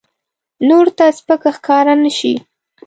[0.67, 2.33] نورو ته سپک ښکاره نه شي.